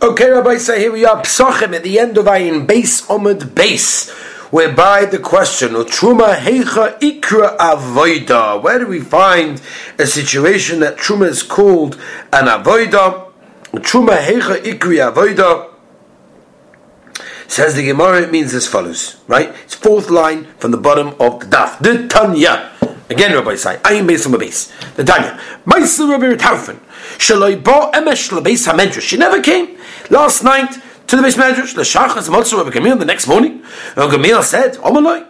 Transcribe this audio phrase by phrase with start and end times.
[0.00, 4.08] Okay, Rabbi, say here we are, Pesachim, at the end of Ayin, base Omid base,
[4.52, 9.60] whereby the question, Truma Heicha Ikra Avoida, where do we find
[9.98, 11.96] a situation that Truma is called
[12.32, 13.32] an Avoida?
[13.72, 15.68] Truma Heicha Ikri Avoida,
[17.48, 19.52] says the Gemara, it means as follows, right?
[19.64, 21.80] It's fourth line from the bottom of the daf.
[21.80, 22.70] The Tanya.
[23.10, 24.70] Again, Rabbi Say, I am based on the base.
[24.96, 25.40] The Tanya.
[25.64, 26.78] Maisa Rabbi Tarfon.
[27.16, 29.00] Shaloi bo emesh lebeis hamedrash.
[29.00, 29.78] She never came
[30.10, 30.72] last night
[31.06, 31.74] to the base medrash.
[31.74, 33.62] L'shachas motzu Rabbi Gamil the next morning.
[33.96, 35.26] Rabbi Gamil said, Omaloi.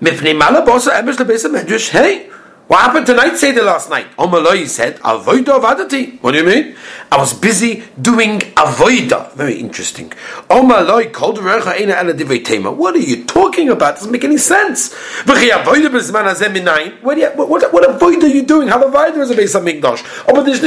[0.00, 1.90] Mipnei malabosa emesh lebeis hamedrash.
[1.90, 2.30] Hey,
[2.68, 3.36] what happened tonight?
[3.36, 4.14] Say the last night.
[4.18, 6.20] Omaloi said, Avoida avadati.
[6.20, 6.76] What do you mean?
[7.10, 9.32] I was busy doing avoida.
[9.32, 10.10] Very interesting.
[10.50, 12.76] Omaloi called recha.
[12.76, 13.94] What are you talking about?
[13.96, 14.94] Doesn't make any sense.
[15.24, 17.02] Hazeh minayin.
[17.02, 17.18] What,
[17.48, 18.68] what, what avoida are you doing?
[18.68, 20.04] How avoida is a base of migdash?
[20.28, 20.60] Oh, but there's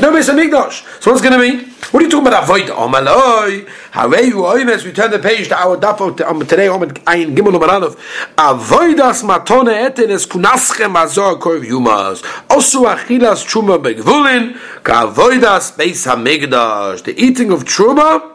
[0.00, 1.02] no base of migdash.
[1.02, 1.75] So what's going to be?
[1.90, 2.70] What are you talking about avoida?
[2.70, 3.68] Omaloi.
[3.92, 4.84] Harei uoines.
[4.84, 6.68] We turn the page to our daf um, today.
[6.68, 7.96] Om ayin gimel umananov.
[8.36, 12.22] Avoidas matone eten es kunaschem azor korv yumas.
[12.48, 14.58] Osu achilas chuma begvulin.
[14.82, 17.04] Ka avoidas beis hamigdash.
[17.04, 18.32] The eating of truma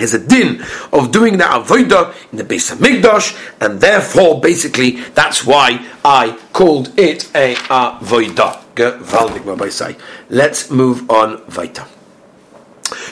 [0.00, 0.62] is a din
[0.92, 6.98] of doing the avodah in the Beis Hamikdash, and therefore, basically, that's why I called
[6.98, 8.62] it a avodah.
[10.30, 11.86] Let's move on weiter.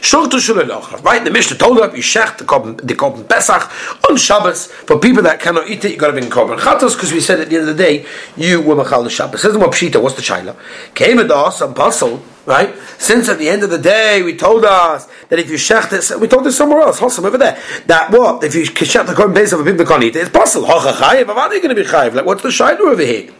[0.03, 3.71] Right, the Mishnah told us you shech the korban Pesach
[4.11, 5.93] on Shabbos for people that cannot eat it.
[5.93, 8.05] You got to bring korban chatos because we said at the end of the day
[8.37, 9.41] you were machal the Shabbos.
[9.41, 10.03] Says what pshita.
[10.03, 10.57] What's the shaila?
[10.95, 12.21] Came with us and puzzle.
[12.45, 12.75] Right?
[12.99, 16.13] Since at the end of the day we told us that if you shech this,
[16.17, 17.57] we told this somewhere else, Hossam over there,
[17.87, 20.31] that what if you shech the korban Pesach for people that can't eat it, it's
[20.31, 20.67] possible.
[20.67, 21.27] Hocha chayiv.
[21.27, 22.15] How are you going to be chayiv?
[22.15, 23.31] Like what's the shaila over here?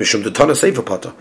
[0.00, 1.12] Mishum the Tana Sefer Potter.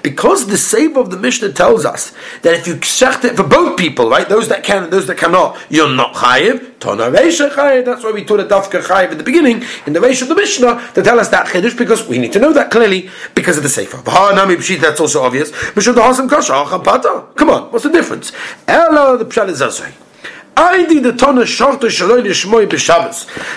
[0.00, 3.76] Because the Sefer of the Mishnah tells us that if you shecht it for both
[3.76, 6.78] people, right, those that can and those that cannot, you're not chayiv.
[6.78, 7.84] Tana Reisha chayiv.
[7.84, 10.36] That's why we taught a dafka chayiv in the beginning in the Reish of the
[10.36, 13.64] Mishnah to tell us that chiddush because we need to know that clearly because of
[13.64, 13.96] the Sefer.
[14.06, 15.50] Nami Pshit, that's also obvious.
[15.50, 18.30] Mishum the Hasam Kasha Come on, what's the difference?
[18.68, 19.60] Ella the Pshat is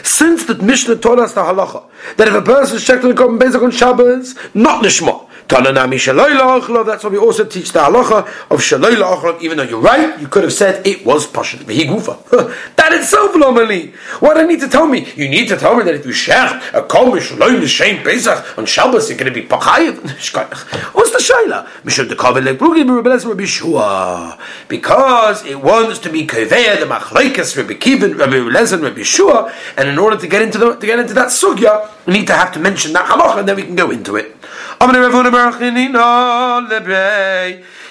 [0.03, 1.83] Since the Mishnah taught us the halacha
[2.17, 5.27] that if a person is checked on Bezak on Shabbos, not Lishmo.
[5.51, 8.19] Tananami that's why we also teach the halacha
[8.49, 12.75] of Shaloi La'ochlov, even though you're right, you could have said it was Pashut V'Higufa.
[12.77, 13.93] that itself, Lomali.
[14.21, 15.11] What do I need to tell me?
[15.17, 18.65] You need to tell me that if you shecht a Kol Shaloi L'Shem Pesach on
[18.65, 19.97] Shabbos, you're going to be Pachayev.
[20.95, 21.67] What's the Shaila?
[21.83, 24.39] Mishum the Kaveh Lekrugi B'Rebelez Rabbi Shua.
[24.69, 29.89] Because it wants to be Kaveh, the Machlaikas, Rabbi Kivin, Rabbi Lezen, Rabbi Shua, and
[29.89, 32.53] in order to get into the, to get into that sugya, we need to have
[32.53, 34.37] to mention that halacha, and then we can go into it.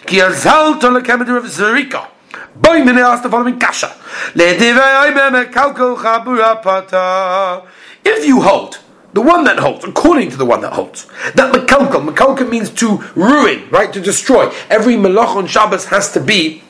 [0.07, 2.09] Ki azalt le kamed Rav Zerika.
[2.57, 3.95] Boy the following kasha.
[8.05, 8.79] If you hold
[9.13, 11.07] the one that holds, according to the one that holds,
[11.37, 14.53] that mekalkal, mekalkal means to ruin, right, to destroy.
[14.69, 16.63] Every malach on Shabbos has to be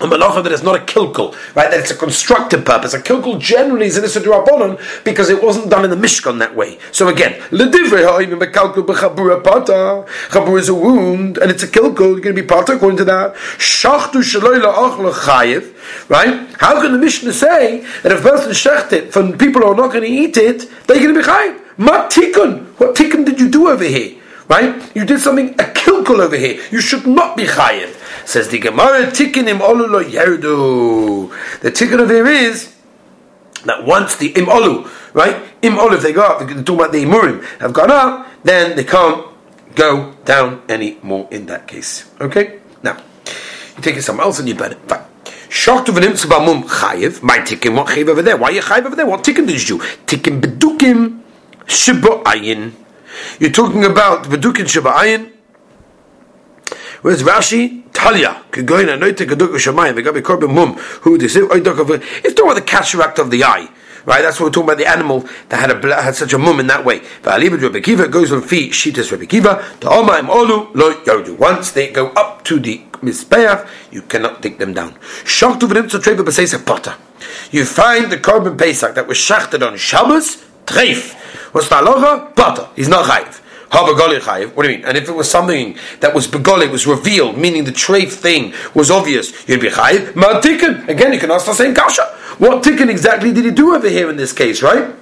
[0.00, 1.70] a malacha that is not a kilkul, right?
[1.70, 2.94] That it's a constructive purpose.
[2.94, 6.54] A kilkul generally is in a rabbanon because it wasn't done in the mishkan that
[6.54, 6.78] way.
[6.90, 7.40] So again.
[10.32, 12.12] Chabur is a wound, and it's a kilkul.
[12.12, 13.34] You're going to be pata according to that.
[13.34, 15.74] Shachtu chayiv.
[16.08, 16.48] Right?
[16.58, 19.76] How can the Mishnah say that if a person shecht it from people who are
[19.76, 21.60] not going to eat it, they're going to be chayiv?
[21.78, 22.66] Ma tikkun.
[22.78, 24.18] What tikkun did you do over here?
[24.48, 24.74] Right?
[24.94, 26.60] You did something a kilkul over here.
[26.70, 27.96] You should not be chayiv.
[28.24, 31.30] Says the Gemara, Tikkinim olu yerdu.
[31.60, 32.74] The tikkun of here is
[33.64, 35.36] that once the im olu, right?
[35.62, 38.76] Im olu, if they go up, they're talking about the imurim, have gone up, then
[38.76, 39.26] they can't
[39.74, 42.10] go down anymore in that case.
[42.20, 42.60] Okay?
[42.82, 42.96] Now,
[43.76, 44.78] you take it somewhere else and you burn it.
[44.88, 45.04] Fine.
[45.48, 48.36] Short of an imtzabamum chayiv, my tikkun, what chayiv over there?
[48.36, 49.06] Why are you chayiv over there?
[49.06, 49.84] What tikkun did you do?
[50.06, 51.20] Tikkun bedukim
[51.66, 52.72] shibo
[53.38, 55.30] You're talking about bedukim shibo ayin.
[57.02, 61.80] Whereas Rashi, Talia, Kegoina, Noita, Keduk, Shamayim, Vegabi Korban Mum, who they say, it's talking
[61.80, 63.68] about the cataract of the eye.
[64.04, 64.78] Right, that's what we're talking about.
[64.78, 66.98] The animal that had a had such a mum in that way.
[67.22, 68.72] Va'alibad Rabbi Kiva goes on feet.
[68.72, 69.64] Shitas Rabbi Kiva.
[69.78, 71.38] Ta'omaim olu lo yodu.
[71.38, 74.94] Once they go up to the mizbeach, you cannot take them down.
[75.22, 76.96] Shachtu v'nimtzu treva b'seisach potter.
[77.52, 80.38] You find the korban pesach that was shachted on Shabbos.
[80.66, 81.14] Treif.
[81.54, 82.34] What's the halacha?
[82.34, 82.68] Potter.
[82.74, 83.40] He's not chayiv.
[83.72, 84.84] What do you mean?
[84.84, 88.90] And if it was something that was begoli, was revealed, meaning the treif thing was
[88.90, 90.12] obvious, you'd be chayiv.
[90.12, 90.88] Ma'atikin.
[90.88, 92.04] Again, you can ask the same kasha.
[92.36, 94.94] What tikkun exactly did he do over here in this case, right?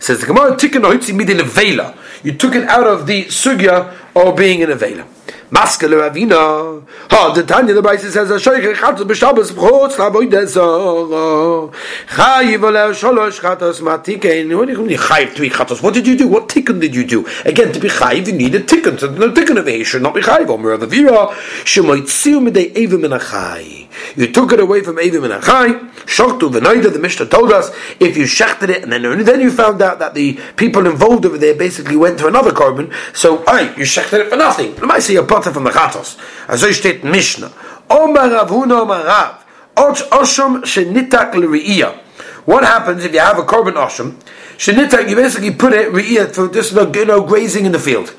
[0.00, 1.96] Says the Gemara, tikkun ohitzi midin.
[2.24, 5.06] You took it out of the sugya of being in a vela.
[5.50, 6.82] Maskele Ravina.
[7.10, 11.70] Ha, the Tanya, the Bryce says, Shoyche Chatos b'Shabbos v'chutz la'avodah zara.
[12.06, 14.48] Chayiv oleh sholosh chatos matikein.
[14.96, 15.82] Chayiv three chatos?
[15.82, 16.28] What did you do?
[16.28, 17.26] What tikkun did you do?
[17.44, 18.98] Again, to be chayiv, you need a tikkun.
[19.00, 20.48] So no tikkun of a should not be chayiv.
[20.48, 21.30] Omer Avira,
[21.64, 23.88] shemoitziu midei evim in a chai.
[24.16, 25.68] You took it away from evim in a chai.
[26.06, 29.82] Shoktu v'noida, the Mishnah told us, if you shechted it, and then, then you found
[29.82, 33.84] out that the people involved over there basically went to another korban, so, alright, you
[33.84, 34.74] shechted it for nothing.
[34.76, 36.18] Let me see a potter from the chatos.
[36.48, 37.52] Also steht Mishnah.
[37.88, 39.44] Omar Rav Huna Omar Rav.
[39.76, 41.98] Osham shenitak l'ri'iyah.
[42.44, 44.16] What happens if you have a korban osham?
[44.56, 48.14] Shenitak, you basically put it ri'iyah for just you know, grazing in the field.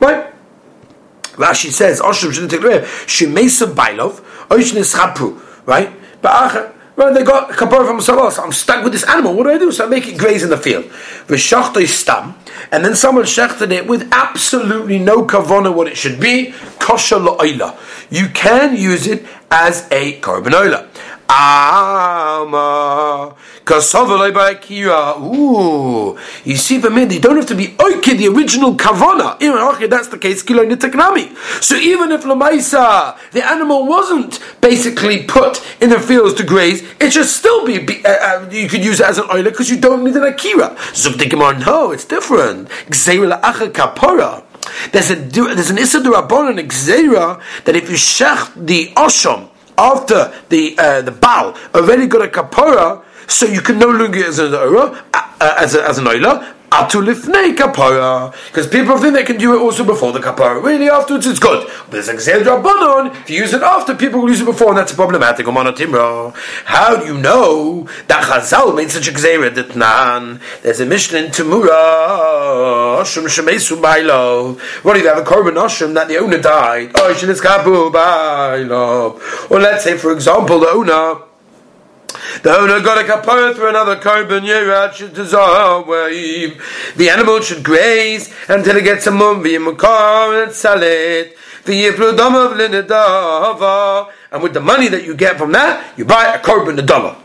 [0.00, 0.32] Right?
[1.32, 2.82] Rashi says, osham shenitak l'ri'iyah.
[3.06, 4.24] Shemesa bailov.
[4.50, 5.92] Right?
[6.20, 8.40] But uh, Right, they got kapara from else.
[8.40, 9.34] I'm stuck with this animal.
[9.34, 9.70] What do I do?
[9.70, 10.86] So I make it graze in the field.
[11.28, 12.34] V'shachta stam,
[12.72, 16.52] and then someone shechted it with absolutely no kavana what it should be.
[16.80, 17.78] Kosher la'oila.
[18.10, 20.88] You can use it as a korban oila.
[21.30, 23.36] Ama
[25.20, 29.40] Ooh, you see, for me, you don't have to be okay the original kavana.
[29.42, 30.42] Even that's the case.
[30.42, 30.64] Kilo.
[31.60, 37.12] So even if lamaisa the animal wasn't basically put in the fields to graze, it
[37.12, 37.78] should still be.
[37.78, 40.24] be uh, uh, you could use it as an oiler because you don't need an
[40.24, 40.74] akira.
[40.92, 42.68] Zubdikimar, no, it's different.
[42.68, 44.44] kapora.
[44.92, 46.58] There's a there's an issa derabon and
[47.64, 53.02] that if you shech the osham after the uh, the Baal already got a kapora,
[53.28, 56.54] so you can no longer as an uh, uh, as a, as an oila.
[56.70, 60.62] Atulifnei kapara, because people think they can do it also before the kapara.
[60.62, 61.66] Really, afterwards it's good.
[61.84, 63.14] But there's exer drabanon.
[63.22, 65.46] If you use it after, people will use it before, and that's problematic.
[65.46, 70.40] How do you know that Chazal made such a nan?
[70.62, 73.00] There's a mission in Tamura.
[73.00, 74.60] Oshim shemesu bailo.
[74.84, 76.90] What if you have a korban oshim that the owner died?
[76.96, 79.50] Oh, kapu bailo.
[79.50, 81.27] Or let's say, for example, the owner
[82.42, 84.96] the owner got a kapara for another korban yerat
[86.96, 91.36] The animal should graze until it gets a mum v'yimakar and sell it.
[94.30, 97.16] And with the money that you get from that, you buy a korban dollar.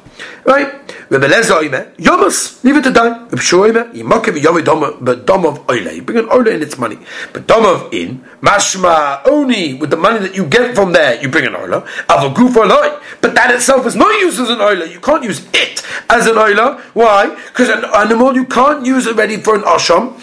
[0.46, 0.83] Right?
[1.14, 3.26] Rebbe Lezer Oime, Yomas, leave it to die.
[3.26, 5.96] Rebbe Shua Oime, Yimakev Yomi but Dom of Oile.
[5.96, 6.98] You bring an Oile in its money.
[7.32, 11.30] But Dom of In, Mashma, only with the money that you get from there, you
[11.30, 11.82] bring an Oile.
[12.10, 13.00] Avaguf Oloi.
[13.22, 14.88] But that itself is not used as an Oile.
[14.88, 16.80] You can't use it as an Oile.
[16.94, 17.30] Why?
[17.50, 20.20] Because an animal you can't use already for an Asham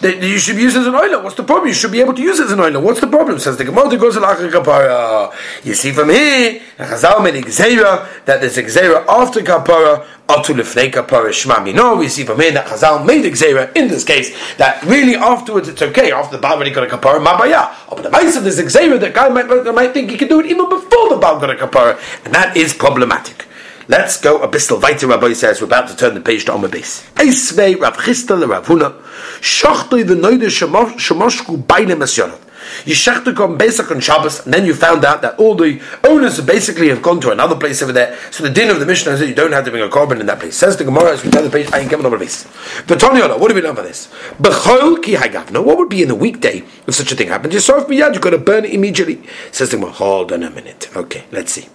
[0.00, 1.22] that you should use as an oil.
[1.22, 1.68] What's the problem?
[1.68, 2.80] You should be able to use it as an oil.
[2.80, 3.38] What's the problem?
[3.38, 5.32] Says the Gemara goes kapara.
[5.64, 11.28] You see from here, Chazal made exera that there's exera after kapara to lefnei kapara
[11.30, 11.74] shmami.
[11.74, 15.68] No, we see from here that Chazal made exera in this case that really afterwards
[15.68, 17.74] it's okay after the Baal already got a kapara mabaya.
[17.88, 20.46] But the mice of this exera, the guy might, might think he can do it
[20.46, 23.46] even before the Baal got a kapara, and that is problematic.
[23.86, 25.60] Let's go a bistel weiter, Rabbi says.
[25.60, 27.04] We're about to turn the page to Omer Beis.
[27.16, 28.94] Eisvei Rav Chistel Rav Huna.
[29.40, 32.38] Shochtoi v'noide shemoshku beine mesyonav.
[32.84, 36.40] You shechted on Pesach on Shabbos, and then you found out that all the owners
[36.40, 38.18] basically have gone to another place over there.
[38.30, 40.20] So the din of the Mishnah is that you don't have to bring a korban
[40.20, 40.56] in that place.
[40.56, 42.46] Says the Gemara as we turn the page, I ain't coming over this.
[42.86, 44.08] But Tonyana, what do we know for this?
[44.38, 45.64] Bechol ki hagavna.
[45.64, 47.54] What would be in the weekday if such a thing happened?
[47.54, 49.22] Serve miyad, you've got to burn it immediately.
[49.50, 50.90] Says the Gemara, hold on a minute.
[50.94, 51.68] Okay, let's see.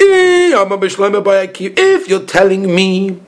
[0.00, 0.52] Eh,
[1.78, 3.20] if you're telling me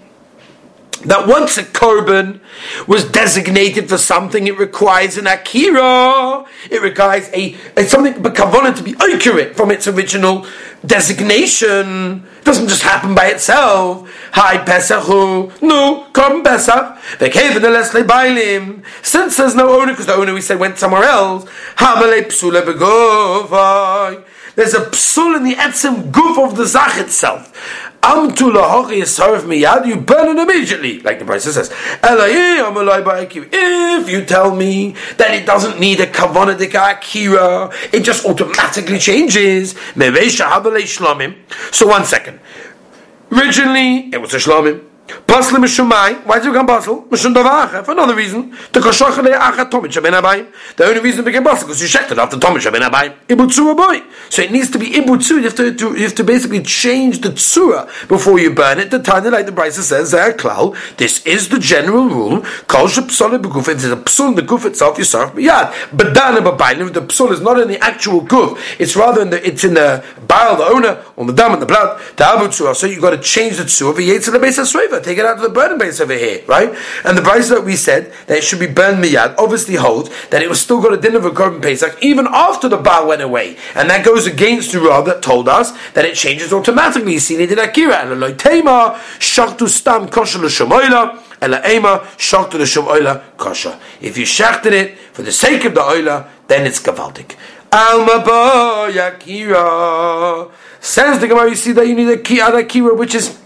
[1.04, 2.40] that once a korban
[2.86, 6.44] was designated for something, it requires an akira.
[6.70, 10.46] It requires a, a something but kavana to be accurate from its original
[10.84, 12.26] designation.
[12.38, 14.10] It doesn't just happen by itself.
[14.32, 16.98] Hi Pesachu, no korban Pesach.
[18.08, 18.84] Bailim.
[19.02, 21.44] Since there's no owner, because the owner we said went somewhere else.
[21.76, 24.24] Hamale psule begovai.
[24.56, 27.87] There's a psul in the etzim goof of the zach itself.
[28.02, 31.70] Amtu lahochi yisarif miyad, you burn it immediately, like the Brisa says.
[34.00, 39.74] If you tell me that it doesn't need a kavana akira, it just automatically changes.
[41.72, 42.40] So one second.
[43.32, 44.84] Originally, it was a shlomim.
[45.08, 46.24] Pasle mishumai.
[46.26, 47.08] Why did you become pasle?
[47.08, 47.84] Mishum davacha.
[47.84, 48.50] For another reason.
[48.72, 50.52] The koshachale acha tomit shaben abayim.
[50.76, 53.14] The only reason it became pasle because you checked it after tomit shaben abayim.
[53.28, 54.02] Ibutzu boy.
[54.28, 55.30] So it needs to be ibutzu.
[55.30, 58.90] You have to, to, you have to basically change the tzura before you burn it.
[58.90, 60.76] The tanya like the Brisa says, there klal.
[60.96, 62.42] This is the general rule.
[62.66, 63.66] Kol shepsole beguf.
[63.66, 65.74] There's a psul in the guf itself, you serve miyad.
[65.96, 66.92] But dana babayim.
[66.92, 70.04] The psul is not in the actual guf, it's rather in the it's in the
[70.26, 72.00] barrel, the owner, on the dam and the blood.
[72.16, 73.94] The abu So you got to change the tzura.
[73.94, 74.66] V'yetzel the base of
[75.00, 76.74] Take it out of the burning base over here, right?
[77.04, 80.42] And the Brisa that we said that it should be burned miyad obviously holds that
[80.42, 83.22] it was still got a din of a korban Pesach even after the bar went
[83.22, 83.56] away.
[83.74, 87.14] And that goes against the Rav that told us that it changes automatically.
[87.14, 87.96] You see, it in Akira.
[87.96, 91.24] And Loitema, Shaktu Stam Kosher L'Shamoyla.
[94.00, 97.36] If you shachted it for the sake of the Oila, then it's Gavaldik.
[97.70, 100.50] Alma Yakira.
[100.80, 103.38] Says the Gemara, you see that you need a key, other kira, which is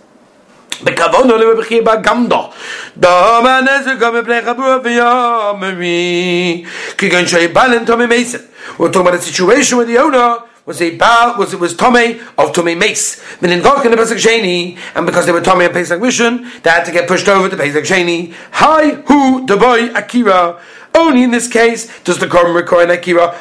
[0.85, 2.53] the kavona lebechir ba gamdo.
[2.99, 6.67] Da man ezu gam bnei chabur v'yamimi.
[6.97, 8.49] Kigan shei balen tomei mason.
[8.79, 12.21] We're talking about a situation with the owner was a ba was it was Tomei
[12.39, 13.21] of Tomei Mace.
[13.41, 16.71] Meaning Gork and the Pesach Sheni, and because they were Tomei and Pesach Rishon, they
[16.71, 18.33] had to get pushed over to Pesach Sheni.
[18.53, 20.61] Hi, who the boy Akira
[20.95, 23.35] only in this case does the korban require an akira.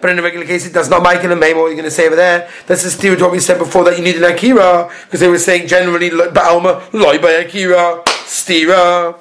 [0.00, 1.56] But in a regular case, it does not make an amem.
[1.56, 2.48] What are you going to say over there?
[2.66, 5.38] That's the steer what we said before that you need an akira because they were
[5.38, 9.14] saying generally ba'alma loy by akira stira.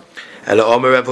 [0.48, 1.06] We're talking about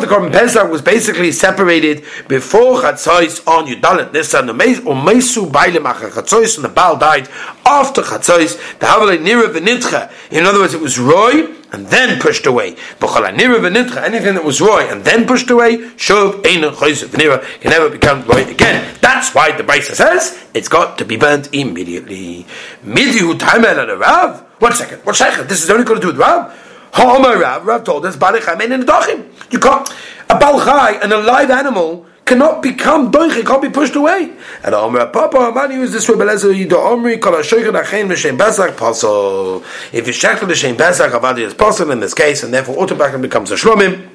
[0.00, 6.56] the korban Pesach was basically separated before Chatzos on Yudalet Nisan or Meisu Bailim Chatzos
[6.56, 7.28] and the Baal died
[7.66, 8.56] after Chatzos.
[8.78, 10.10] The Havalei Nira V'Nitcha.
[10.30, 12.76] In other words, it was Roy and then pushed away.
[13.00, 18.96] Anything that was roy and then pushed away, shov can never become roy again.
[19.00, 22.46] That's why the Brisa says it's got to be burnt immediately.
[22.82, 25.04] One second.
[25.04, 25.48] One second.
[25.48, 26.18] This is only going to do with.
[26.18, 27.66] Rav.
[27.66, 29.88] Rav told us You can't
[30.30, 34.32] a balchai, an alive animal cannot become doich, it can't be pushed away.
[34.62, 38.76] And Omer Papa Amani use this Rebbe Lezer Yido Omri Kol HaShoichet Achein L'Shem Besach
[38.76, 39.64] Pasol.
[39.92, 43.50] If you shekel L'Shem Besach, Avadi is possible in this case, and therefore automatically becomes
[43.50, 44.08] a Shlomim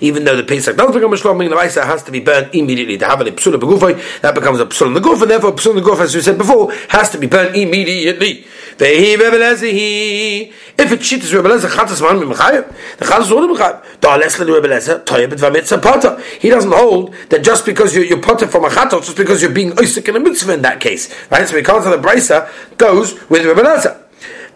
[0.00, 2.96] even though the Pesach does become a Shlomim, the Maisa has to be burnt immediately.
[2.98, 5.78] To have a Psula Begufay, that becomes a Psula in the Guf, and therefore Psula
[5.78, 8.46] in the Guf, as we said before, has to be burnt immediately.
[8.82, 8.92] If
[10.78, 13.82] it's shit is Rebbe Lezer, Chatas Man Mimchayev, the Chatas is only Mimchayev.
[14.00, 16.18] Da'ales le Rebbe Lezer, Toyeb et Vamitza Potter.
[16.40, 19.52] He doesn't hold that just because you're, you're Potter from a Chatos, just because you're
[19.52, 21.14] being Oisik in a mitzvah in that case.
[21.30, 21.46] Right?
[21.46, 22.48] So we can't tell the Brisa
[22.78, 23.99] goes with Rebbe Lezer.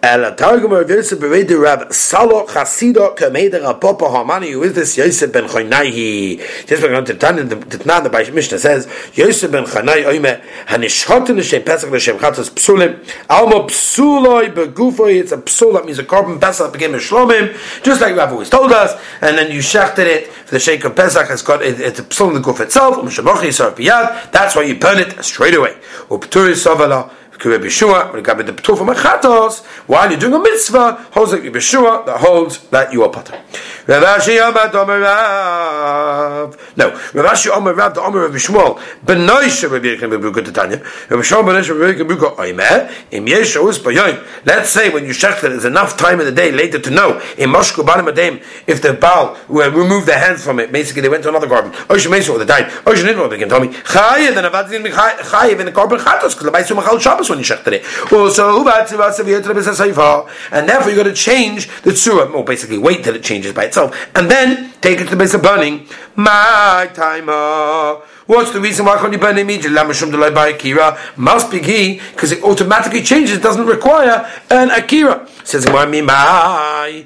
[0.05, 5.33] El Targum of Yosef Beredi Rab Salo Chasido Kameda Rapopa Hamani who is this Yosef
[5.33, 9.51] ben Choynai just we're going to turn in the Tnan the Baish Mishnah says Yosef
[9.51, 13.03] ben Choynai Oime Hanishchot in the Shem Pesach the Shem Chatzos Psulim.
[13.31, 18.03] Alma Psuloi Begufoi it's a Psul that means a korban Pesach became a Shlomim just
[18.03, 21.29] like Rav always told us and then you shechted it for the Sheikh of Pesach
[21.29, 24.65] has got it, it's a Psul in the Guf itself Um Shemochi Yisar that's why
[24.65, 25.79] you burn it straight away.
[26.11, 27.11] Upturi Sovala
[27.51, 31.59] Rabbi Yeshua, regarding the Ptur from Achatos, while you're doing a mitzvah, holds like Rabbi
[31.59, 33.41] Yeshua that holds that you are potter.
[33.87, 36.57] Ravashi Omer Rav.
[36.77, 40.79] No, Ravashi Omer Rav, the Omer of Shmuel, Benoisha Rabbi Yechim Rabbi Yechim Tanya,
[41.11, 44.25] Rabbi Shmuel Benoisha Rabbi Yechim Rabbi Yechim Omer, Im Yesh Ouz Bayoim.
[44.47, 47.21] Let's say when you check that there's enough time in the day later to know,
[47.37, 51.23] in Moshku Balim Adem, if the Baal removed their hands from it, basically they went
[51.25, 51.73] to another garden.
[51.91, 52.73] Osh Mesa or they died.
[52.87, 56.31] Osh Nidmo, they can tell me, Chayev, then Avad Zin Chayev in the korban Chatos,
[56.31, 57.45] because the Baisu Machal Shabbos when you
[60.53, 63.65] and therefore you got to change the tzura, or basically wait till it changes by
[63.65, 65.87] itself, and then take it to the base of burning.
[66.17, 68.03] My timer.
[68.27, 69.75] What's the reason why can't you burn immediately?
[71.17, 73.37] Must be key because it automatically changes.
[73.37, 75.29] It doesn't require an akira.
[75.45, 77.05] Says my my.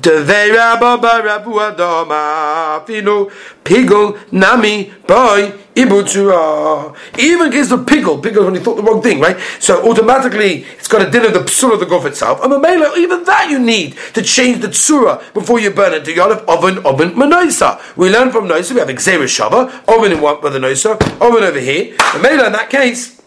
[0.00, 3.30] Devei Rabba Barabu Adoma Finu
[3.64, 6.94] Pigel Nami Boy Ibutzura.
[7.18, 9.38] Even case of pigel, pigel when he thought the wrong thing, right?
[9.58, 12.42] So automatically it's got a din of the psula of the guf itself.
[12.42, 16.12] And Mamela, even that you need to change the tsura before you burn it to
[16.12, 17.80] Yonif oven oven manoisa.
[17.96, 21.44] We learn from Noisa, we have Xer Shava, oven in one with the Noisa, oven
[21.44, 21.92] over here.
[21.96, 23.17] The Mamela in that case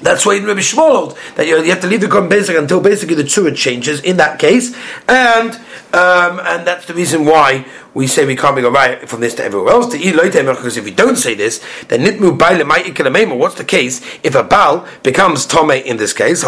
[0.00, 3.16] that's why in Rabbi Shmuel that you, have to leave the Korban basic until basically
[3.16, 4.74] the tzura changes in that case,
[5.08, 5.54] and
[5.92, 9.44] um, and that's the reason why we say we can't a right from this to
[9.44, 9.92] everywhere else.
[9.92, 14.86] To because if we don't say this, then nitmu What's the case if a baal
[15.02, 16.44] becomes tome in this case?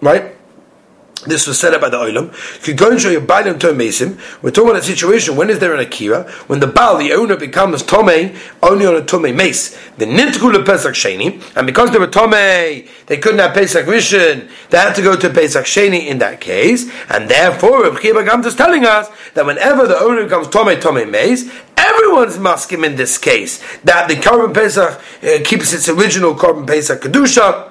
[0.00, 0.39] Right.
[1.26, 2.00] This was set up by the.
[2.00, 5.36] If you go and show your Bailam to a Mesim, we're talking about a situation
[5.36, 9.04] when is there an Akira, when the Baal, the owner, becomes Tome only on a
[9.04, 9.76] Tome Mace.
[9.98, 14.78] The Nintkul Pesach Sheni, and because they were Tome, they couldn't have Pesach Rishon, they
[14.78, 18.86] had to go to Pesach Sheni in that case, and therefore Reb Gamt is telling
[18.86, 24.08] us that whenever the owner becomes Tome Tome Mace, everyone's maskim in this case, that
[24.08, 27.69] the Korban Pesach uh, keeps its original Korban Pesach Kedusha,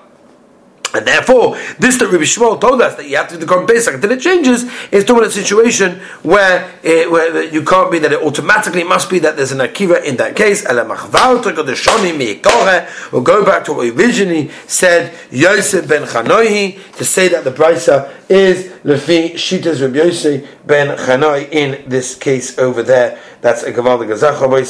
[0.93, 3.67] And therefore, this that Rabbi Shmuel told us that you have to do the Korban
[3.67, 7.99] Pesach until it changes is talking about a situation where, it, where you can't be
[7.99, 10.65] that it automatically must be that there's an akiva in that case.
[13.11, 17.51] We'll go back to what we originally said, Yosef ben Chanoihi, to say that the
[17.51, 23.19] brisa is Lefi Shitas Rabbi Yosef ben Chanoi in this case over there.
[23.41, 24.61] That's a Gaval the Gazach Rabbi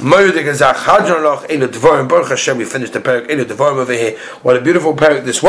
[0.00, 2.56] Moed the Gazach Hadron Loch Elu Devorim Baruch Hashem.
[2.56, 4.18] We finished the parak Elu Devorim over here.
[4.42, 5.47] What a beautiful parak this was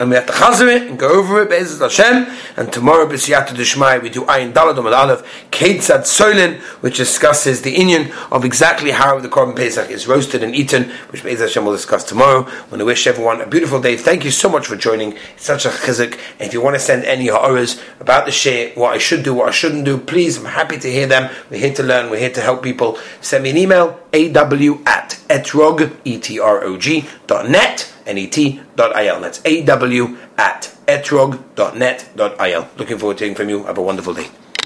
[0.00, 2.26] and we have to chazer it and go over it Be'ezaz Hashem.
[2.56, 7.76] And tomorrow B'siyata Dishmai we do Ayin Dalad Omad Aleph Ketzad Solin which discusses the
[7.76, 11.72] Inyan of exactly how the Korban Pesach is roasted and eaten which Be'ezaz Hashem will
[11.72, 12.44] discuss tomorrow.
[12.44, 13.96] I want to wish everyone a beautiful day.
[13.96, 15.12] Thank you so much for joining.
[15.34, 18.72] It's such a chizik and if you want to send any ha'oras about the share
[18.74, 21.30] what I should do what I shouldn't do please I'm happy to hear them.
[21.50, 22.10] We're here to learn.
[22.10, 22.98] We're here to help people.
[23.20, 28.60] Send me an email aw at etrog E-T-R-O-G dot net net.il.
[28.76, 32.68] That's aw at etrog.net.il.
[32.76, 33.64] Looking forward to hearing from you.
[33.64, 34.28] Have a wonderful day.